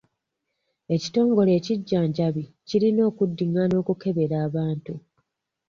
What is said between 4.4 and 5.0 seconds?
abantu.